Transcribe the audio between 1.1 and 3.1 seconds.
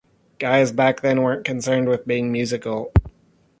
weren't concerned with being musical.